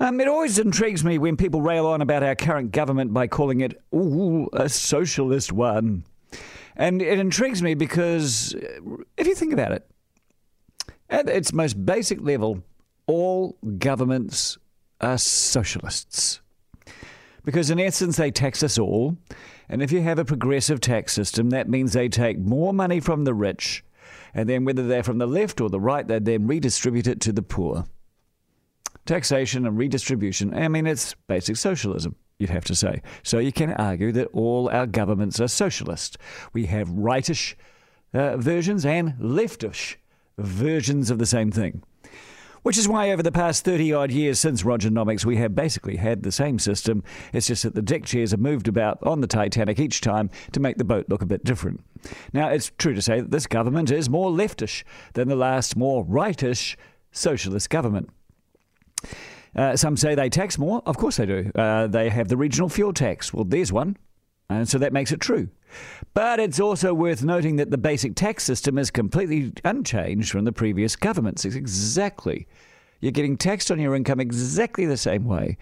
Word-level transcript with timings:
Um, 0.00 0.18
it 0.18 0.28
always 0.28 0.58
intrigues 0.58 1.04
me 1.04 1.18
when 1.18 1.36
people 1.36 1.60
rail 1.60 1.86
on 1.86 2.00
about 2.00 2.22
our 2.22 2.34
current 2.34 2.72
government 2.72 3.12
by 3.12 3.26
calling 3.26 3.60
it, 3.60 3.78
ooh, 3.94 4.48
a 4.54 4.66
socialist 4.66 5.52
one. 5.52 6.04
And 6.74 7.02
it 7.02 7.18
intrigues 7.18 7.62
me 7.62 7.74
because 7.74 8.54
uh, 8.54 8.96
if 9.18 9.26
you 9.26 9.34
think 9.34 9.52
about 9.52 9.72
it, 9.72 9.86
at 11.10 11.28
its 11.28 11.52
most 11.52 11.84
basic 11.84 12.22
level, 12.22 12.62
all 13.06 13.58
governments 13.76 14.56
are 15.02 15.18
socialists. 15.18 16.40
Because 17.44 17.68
in 17.68 17.78
essence, 17.78 18.16
they 18.16 18.30
tax 18.30 18.62
us 18.62 18.78
all. 18.78 19.18
And 19.68 19.82
if 19.82 19.92
you 19.92 20.00
have 20.00 20.18
a 20.18 20.24
progressive 20.24 20.80
tax 20.80 21.12
system, 21.12 21.50
that 21.50 21.68
means 21.68 21.92
they 21.92 22.08
take 22.08 22.38
more 22.38 22.72
money 22.72 23.00
from 23.00 23.24
the 23.24 23.34
rich. 23.34 23.84
And 24.32 24.48
then, 24.48 24.64
whether 24.64 24.86
they're 24.86 25.02
from 25.02 25.18
the 25.18 25.26
left 25.26 25.60
or 25.60 25.68
the 25.68 25.80
right, 25.80 26.06
they 26.06 26.18
then 26.20 26.46
redistribute 26.46 27.06
it 27.06 27.20
to 27.22 27.32
the 27.32 27.42
poor. 27.42 27.84
Taxation 29.10 29.66
and 29.66 29.76
redistribution, 29.76 30.54
I 30.54 30.68
mean, 30.68 30.86
it's 30.86 31.16
basic 31.26 31.56
socialism, 31.56 32.14
you'd 32.38 32.50
have 32.50 32.64
to 32.66 32.76
say. 32.76 33.02
So 33.24 33.40
you 33.40 33.50
can 33.50 33.72
argue 33.72 34.12
that 34.12 34.28
all 34.32 34.68
our 34.68 34.86
governments 34.86 35.40
are 35.40 35.48
socialist. 35.48 36.16
We 36.52 36.66
have 36.66 36.88
rightish 36.88 37.56
uh, 38.14 38.36
versions 38.36 38.86
and 38.86 39.14
leftish 39.14 39.96
versions 40.38 41.10
of 41.10 41.18
the 41.18 41.26
same 41.26 41.50
thing. 41.50 41.82
Which 42.62 42.78
is 42.78 42.86
why, 42.86 43.10
over 43.10 43.20
the 43.20 43.32
past 43.32 43.64
30 43.64 43.92
odd 43.92 44.12
years 44.12 44.38
since 44.38 44.62
Rogernomics, 44.62 45.24
we 45.24 45.38
have 45.38 45.56
basically 45.56 45.96
had 45.96 46.22
the 46.22 46.30
same 46.30 46.60
system. 46.60 47.02
It's 47.32 47.48
just 47.48 47.64
that 47.64 47.74
the 47.74 47.82
deck 47.82 48.04
chairs 48.04 48.32
are 48.32 48.36
moved 48.36 48.68
about 48.68 49.02
on 49.02 49.22
the 49.22 49.26
Titanic 49.26 49.80
each 49.80 50.00
time 50.00 50.30
to 50.52 50.60
make 50.60 50.76
the 50.76 50.84
boat 50.84 51.06
look 51.08 51.22
a 51.22 51.26
bit 51.26 51.42
different. 51.42 51.80
Now, 52.32 52.50
it's 52.50 52.70
true 52.78 52.94
to 52.94 53.02
say 53.02 53.22
that 53.22 53.32
this 53.32 53.48
government 53.48 53.90
is 53.90 54.08
more 54.08 54.30
leftish 54.30 54.84
than 55.14 55.26
the 55.26 55.34
last, 55.34 55.76
more 55.76 56.04
rightish 56.04 56.76
socialist 57.10 57.70
government. 57.70 58.08
Uh, 59.54 59.76
some 59.76 59.96
say 59.96 60.14
they 60.14 60.28
tax 60.28 60.58
more. 60.58 60.82
Of 60.86 60.96
course 60.96 61.16
they 61.16 61.26
do. 61.26 61.50
Uh, 61.54 61.86
they 61.86 62.08
have 62.08 62.28
the 62.28 62.36
regional 62.36 62.68
fuel 62.68 62.92
tax. 62.92 63.34
Well, 63.34 63.44
there's 63.44 63.72
one. 63.72 63.96
And 64.48 64.68
so 64.68 64.78
that 64.78 64.92
makes 64.92 65.12
it 65.12 65.20
true. 65.20 65.48
But 66.12 66.40
it's 66.40 66.58
also 66.58 66.92
worth 66.92 67.22
noting 67.22 67.56
that 67.56 67.70
the 67.70 67.78
basic 67.78 68.16
tax 68.16 68.42
system 68.42 68.78
is 68.78 68.90
completely 68.90 69.52
unchanged 69.64 70.30
from 70.30 70.44
the 70.44 70.52
previous 70.52 70.96
governments. 70.96 71.44
It's 71.44 71.54
exactly. 71.54 72.48
You're 73.00 73.12
getting 73.12 73.36
taxed 73.36 73.70
on 73.70 73.78
your 73.78 73.94
income 73.94 74.20
exactly 74.20 74.86
the 74.86 74.96
same 74.96 75.24
way 75.24 75.56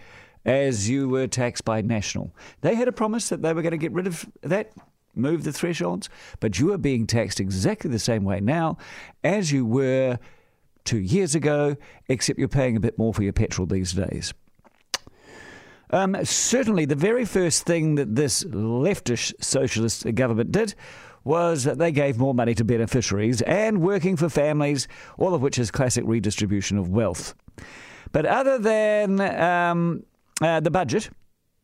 as 0.46 0.88
you 0.88 1.08
were 1.08 1.26
taxed 1.26 1.64
by 1.64 1.82
National. 1.82 2.34
They 2.62 2.74
had 2.74 2.88
a 2.88 2.92
promise 2.92 3.28
that 3.28 3.42
they 3.42 3.52
were 3.52 3.62
going 3.62 3.72
to 3.72 3.78
get 3.78 3.92
rid 3.92 4.06
of 4.06 4.26
that, 4.42 4.72
move 5.14 5.44
the 5.44 5.52
thresholds, 5.52 6.08
but 6.40 6.58
you 6.58 6.72
are 6.72 6.78
being 6.78 7.06
taxed 7.06 7.40
exactly 7.40 7.90
the 7.90 7.98
same 7.98 8.24
way 8.24 8.40
now 8.40 8.78
as 9.22 9.52
you 9.52 9.66
were 9.66 10.18
two 10.88 10.98
years 10.98 11.34
ago, 11.34 11.76
except 12.08 12.38
you're 12.38 12.48
paying 12.48 12.76
a 12.76 12.80
bit 12.80 12.98
more 12.98 13.12
for 13.12 13.22
your 13.22 13.32
petrol 13.34 13.66
these 13.66 13.92
days. 13.92 14.32
Um, 15.90 16.16
certainly, 16.24 16.86
the 16.86 16.94
very 16.94 17.26
first 17.26 17.66
thing 17.66 17.96
that 17.96 18.16
this 18.16 18.42
leftish 18.44 19.32
socialist 19.40 20.14
government 20.14 20.50
did 20.50 20.74
was 21.24 21.64
that 21.64 21.76
they 21.76 21.92
gave 21.92 22.18
more 22.18 22.32
money 22.32 22.54
to 22.54 22.64
beneficiaries 22.64 23.42
and 23.42 23.82
working 23.82 24.16
for 24.16 24.30
families, 24.30 24.88
all 25.18 25.34
of 25.34 25.42
which 25.42 25.58
is 25.58 25.70
classic 25.70 26.04
redistribution 26.06 26.78
of 26.78 26.88
wealth. 26.88 27.34
But 28.12 28.24
other 28.24 28.58
than 28.58 29.20
um, 29.20 30.04
uh, 30.40 30.60
the 30.60 30.70
budget, 30.70 31.10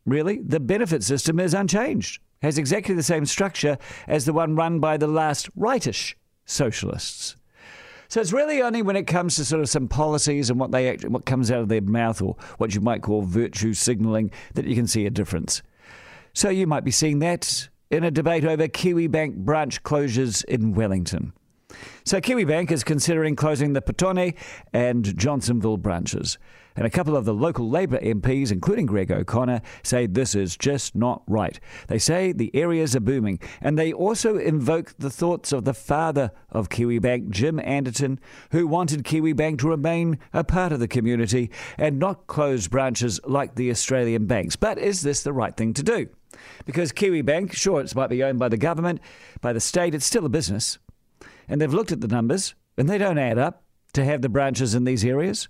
really, 0.05 0.41
the 0.43 0.61
benefit 0.61 1.03
system 1.03 1.41
is 1.41 1.55
unchanged, 1.55 2.21
has 2.43 2.59
exactly 2.59 2.95
the 2.95 3.03
same 3.03 3.25
structure 3.25 3.79
as 4.07 4.27
the 4.27 4.35
one 4.35 4.55
run 4.55 4.81
by 4.81 4.99
the 4.99 5.07
last 5.07 5.49
rightish 5.57 6.15
socialists. 6.45 7.37
So 8.15 8.21
it's 8.21 8.33
really 8.33 8.63
only 8.63 8.81
when 8.81 8.95
it 8.95 9.09
comes 9.09 9.35
to 9.35 9.45
sort 9.45 9.61
of 9.61 9.69
some 9.69 9.89
policies 9.89 10.49
and 10.49 10.61
what 10.61 10.71
they 10.71 10.89
actually, 10.89 11.09
what 11.09 11.27
comes 11.27 11.51
out 11.51 11.63
of 11.63 11.69
their 11.69 11.81
mouth 11.81 12.23
or 12.23 12.37
what 12.59 12.73
you 12.73 12.81
might 12.81 13.03
call 13.03 13.23
virtue 13.23 13.75
signalling 13.75 14.31
that 14.55 14.67
you 14.67 14.77
can 14.77 14.87
see 14.87 15.05
a 15.05 15.11
difference. 15.11 15.63
So 16.33 16.49
you 16.49 16.69
might 16.69 16.85
be 16.85 16.93
seeing 16.93 17.19
that 17.19 17.69
in 17.91 18.05
a 18.05 18.13
debate 18.13 18.45
over 18.45 18.69
Kiwibank 18.69 19.39
branch 19.39 19.83
closures 19.83 20.45
in 20.45 20.75
Wellington. 20.75 21.33
So 22.05 22.21
Kiwibank 22.21 22.71
is 22.71 22.85
considering 22.85 23.37
closing 23.37 23.73
the 23.73 23.83
Petone 23.83 24.35
and 24.73 25.17
Johnsonville 25.17 25.79
branches. 25.79 26.39
And 26.77 26.87
a 26.87 26.91
couple 26.91 27.17
of 27.17 27.25
the 27.25 27.35
local 27.35 27.71
Labour 27.71 27.99
MPs, 28.01 28.51
including 28.51 28.87
Greg 28.87 29.13
O'Connor, 29.13 29.63
say 29.85 30.07
this 30.07 30.35
is 30.35 30.57
just 30.57 30.97
not 30.97 31.23
right. 31.29 31.61
They 31.87 31.99
say 31.99 32.33
the 32.33 32.51
areas 32.55 32.97
are 32.97 33.01
booming, 33.01 33.39
and 33.61 33.79
they 33.79 33.93
also 33.93 34.37
invoke 34.39 34.93
the 34.99 35.11
thoughts 35.11 35.53
of 35.53 35.65
the 35.65 35.75
father 35.75 36.33
of 36.51 36.71
Kiwibank, 36.71 37.31
Jim 37.31 37.61
Anderton, 37.61 38.19
who 38.51 38.67
wanted 38.67 39.05
Kiwibank 39.05 39.59
to 39.59 39.69
remain 39.69 40.19
a 40.33 40.43
part 40.43 40.73
of 40.73 40.81
the 40.81 40.89
community 40.89 41.51
and 41.79 42.01
not 42.01 42.27
close 42.27 42.67
branches 42.67 43.21
like 43.25 43.55
the 43.55 43.71
Australian 43.71 44.27
banks. 44.27 44.57
But 44.57 44.79
is 44.79 45.03
this 45.03 45.23
the 45.23 45.33
right 45.33 45.57
thing 45.57 45.75
to 45.75 45.83
do? 45.85 46.09
Because 46.65 46.91
Kiwibank, 46.91 47.53
sure, 47.53 47.81
it 47.81 47.95
might 47.95 48.11
be 48.11 48.25
owned 48.25 48.41
by 48.41 48.49
the 48.49 48.57
government, 48.57 49.01
by 49.41 49.53
the 49.53 49.61
state, 49.61 49.95
it's 49.95 50.07
still 50.07 50.27
a 50.27 50.29
business 50.29 50.79
and 51.49 51.61
they've 51.61 51.73
looked 51.73 51.93
at 51.93 52.01
the 52.01 52.09
numbers, 52.09 52.55
and 52.77 52.89
they 52.89 52.99
don't 52.99 53.19
add 53.19 53.39
up 53.39 53.63
to 53.93 54.05
have 54.05 54.23
the 54.23 54.29
branches 54.29 54.75
in 54.75 54.85
these 54.85 55.05
areas. 55.05 55.49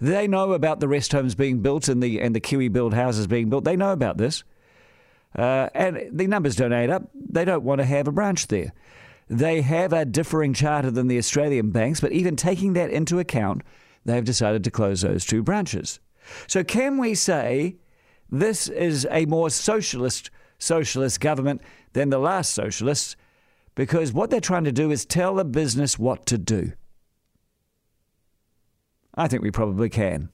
They 0.00 0.26
know 0.26 0.52
about 0.52 0.80
the 0.80 0.88
rest 0.88 1.12
homes 1.12 1.34
being 1.34 1.60
built 1.60 1.88
and 1.88 2.02
the 2.02 2.20
and 2.20 2.34
the 2.34 2.40
KiwiBuild 2.40 2.94
houses 2.94 3.26
being 3.26 3.48
built. 3.48 3.64
They 3.64 3.76
know 3.76 3.92
about 3.92 4.18
this, 4.18 4.44
uh, 5.36 5.68
and 5.74 6.08
the 6.12 6.26
numbers 6.26 6.56
don't 6.56 6.72
add 6.72 6.90
up. 6.90 7.10
They 7.14 7.44
don't 7.44 7.64
want 7.64 7.80
to 7.80 7.84
have 7.84 8.08
a 8.08 8.12
branch 8.12 8.48
there. 8.48 8.72
They 9.28 9.62
have 9.62 9.92
a 9.92 10.04
differing 10.04 10.52
charter 10.52 10.90
than 10.90 11.08
the 11.08 11.18
Australian 11.18 11.70
banks, 11.70 12.00
but 12.00 12.12
even 12.12 12.36
taking 12.36 12.74
that 12.74 12.90
into 12.90 13.18
account, 13.18 13.62
they've 14.04 14.24
decided 14.24 14.64
to 14.64 14.70
close 14.70 15.00
those 15.00 15.24
two 15.24 15.42
branches. 15.42 16.00
So 16.46 16.62
can 16.62 16.98
we 16.98 17.14
say 17.14 17.76
this 18.30 18.68
is 18.68 19.06
a 19.10 19.26
more 19.26 19.50
socialist 19.50 20.30
socialist 20.58 21.20
government 21.20 21.62
than 21.92 22.10
the 22.10 22.18
last 22.18 22.52
socialists? 22.52 23.16
Because 23.74 24.12
what 24.12 24.30
they're 24.30 24.40
trying 24.40 24.64
to 24.64 24.72
do 24.72 24.90
is 24.90 25.04
tell 25.04 25.34
the 25.34 25.44
business 25.44 25.98
what 25.98 26.26
to 26.26 26.38
do. 26.38 26.72
I 29.14 29.28
think 29.28 29.42
we 29.42 29.50
probably 29.50 29.88
can. 29.88 30.30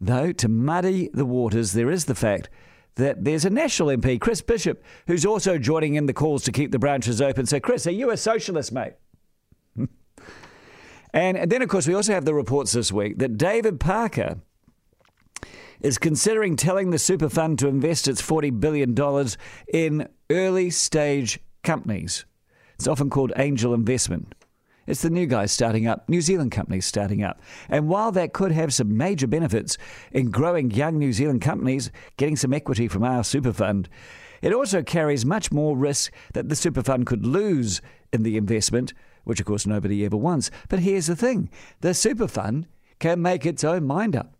Though, 0.00 0.32
to 0.32 0.48
muddy 0.48 1.10
the 1.12 1.24
waters, 1.24 1.72
there 1.72 1.90
is 1.90 2.06
the 2.06 2.14
fact 2.14 2.48
that 2.96 3.24
there's 3.24 3.44
a 3.44 3.50
National 3.50 3.88
MP, 3.88 4.20
Chris 4.20 4.40
Bishop, 4.40 4.82
who's 5.06 5.26
also 5.26 5.58
joining 5.58 5.94
in 5.94 6.06
the 6.06 6.12
calls 6.12 6.44
to 6.44 6.52
keep 6.52 6.70
the 6.70 6.78
branches 6.78 7.20
open. 7.20 7.46
So, 7.46 7.60
Chris, 7.60 7.86
are 7.86 7.92
you 7.92 8.10
a 8.10 8.16
socialist, 8.16 8.72
mate? 8.72 8.94
and 11.12 11.50
then, 11.50 11.62
of 11.62 11.68
course, 11.68 11.88
we 11.88 11.94
also 11.94 12.12
have 12.12 12.24
the 12.24 12.34
reports 12.34 12.72
this 12.72 12.92
week 12.92 13.18
that 13.18 13.36
David 13.36 13.80
Parker 13.80 14.38
is 15.80 15.98
considering 15.98 16.56
telling 16.56 16.90
the 16.90 16.98
super 16.98 17.28
fund 17.28 17.58
to 17.58 17.68
invest 17.68 18.08
its 18.08 18.22
$40 18.22 18.58
billion 18.60 18.94
in 19.72 20.08
early 20.30 20.70
stage 20.70 21.40
companies. 21.62 22.24
It's 22.74 22.88
often 22.88 23.10
called 23.10 23.32
angel 23.36 23.74
investment. 23.74 24.34
It's 24.86 25.02
the 25.02 25.10
new 25.10 25.26
guys 25.26 25.50
starting 25.50 25.86
up, 25.86 26.08
New 26.08 26.20
Zealand 26.20 26.52
companies 26.52 26.84
starting 26.84 27.22
up. 27.22 27.40
And 27.68 27.88
while 27.88 28.12
that 28.12 28.34
could 28.34 28.52
have 28.52 28.74
some 28.74 28.96
major 28.96 29.26
benefits 29.26 29.78
in 30.12 30.30
growing 30.30 30.70
young 30.70 30.98
New 30.98 31.12
Zealand 31.12 31.40
companies, 31.40 31.90
getting 32.18 32.36
some 32.36 32.52
equity 32.52 32.86
from 32.88 33.02
our 33.02 33.24
super 33.24 33.52
fund, 33.52 33.88
it 34.42 34.52
also 34.52 34.82
carries 34.82 35.24
much 35.24 35.50
more 35.50 35.76
risk 35.76 36.12
that 36.34 36.50
the 36.50 36.56
super 36.56 36.82
fund 36.82 37.06
could 37.06 37.24
lose 37.24 37.80
in 38.12 38.24
the 38.24 38.36
investment, 38.36 38.92
which 39.24 39.40
of 39.40 39.46
course 39.46 39.66
nobody 39.66 40.04
ever 40.04 40.18
wants. 40.18 40.50
But 40.68 40.80
here's 40.80 41.06
the 41.06 41.16
thing 41.16 41.48
the 41.80 41.94
super 41.94 42.28
fund 42.28 42.66
can 42.98 43.22
make 43.22 43.46
its 43.46 43.64
own 43.64 43.86
mind 43.86 44.14
up. 44.14 44.36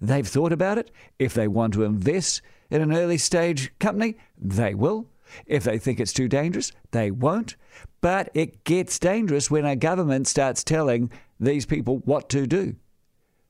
They've 0.00 0.26
thought 0.26 0.52
about 0.52 0.78
it. 0.78 0.90
If 1.18 1.32
they 1.32 1.46
want 1.46 1.74
to 1.74 1.84
invest 1.84 2.42
in 2.70 2.82
an 2.82 2.92
early 2.92 3.18
stage 3.18 3.72
company, 3.78 4.16
they 4.36 4.74
will. 4.74 5.06
If 5.46 5.64
they 5.64 5.78
think 5.78 6.00
it's 6.00 6.12
too 6.12 6.28
dangerous, 6.28 6.72
they 6.90 7.10
won't. 7.10 7.56
But 8.00 8.30
it 8.34 8.64
gets 8.64 8.98
dangerous 8.98 9.50
when 9.50 9.64
a 9.64 9.76
government 9.76 10.26
starts 10.26 10.64
telling 10.64 11.10
these 11.40 11.66
people 11.66 11.98
what 12.04 12.28
to 12.30 12.46
do. 12.46 12.76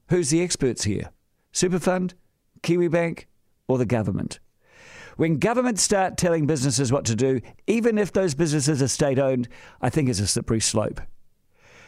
Who's 0.08 0.30
the 0.30 0.42
experts 0.42 0.84
here? 0.84 1.10
Superfund, 1.52 2.14
Kiwibank, 2.62 3.24
or 3.68 3.78
the 3.78 3.86
government? 3.86 4.38
When 5.16 5.38
governments 5.38 5.82
start 5.82 6.18
telling 6.18 6.46
businesses 6.46 6.92
what 6.92 7.06
to 7.06 7.16
do, 7.16 7.40
even 7.66 7.96
if 7.96 8.12
those 8.12 8.34
businesses 8.34 8.82
are 8.82 8.88
state 8.88 9.18
owned, 9.18 9.48
I 9.80 9.88
think 9.88 10.08
it's 10.08 10.20
a 10.20 10.26
slippery 10.26 10.60
slope 10.60 11.00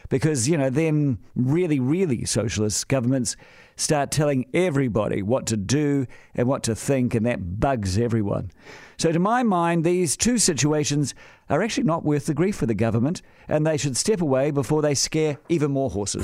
because, 0.08 0.49
you 0.49 0.56
know, 0.56 0.70
then 0.70 1.19
really, 1.34 1.81
really 1.81 2.25
socialist 2.25 2.88
governments 2.88 3.37
start 3.76 4.10
telling 4.10 4.46
everybody 4.52 5.22
what 5.22 5.46
to 5.46 5.56
do 5.56 6.06
and 6.34 6.49
what 6.49 6.62
to 6.64 6.75
think, 6.75 7.14
and 7.14 7.25
that 7.26 7.60
bugs 7.60 7.96
everyone. 7.96 8.50
So, 8.96 9.12
to 9.12 9.19
my 9.19 9.43
mind, 9.43 9.84
these 9.84 10.16
two 10.16 10.38
situations 10.38 11.14
are 11.49 11.62
actually 11.62 11.84
not 11.84 12.05
worth 12.05 12.26
the 12.26 12.34
grief 12.34 12.56
for 12.56 12.66
the 12.66 12.75
government, 12.75 13.22
and 13.46 13.66
they 13.66 13.76
should 13.76 13.96
step 13.96 14.20
away 14.20 14.50
before 14.50 14.82
they 14.82 14.94
scare 14.94 15.38
even 15.49 15.70
more 15.70 15.90
horses. 15.90 16.16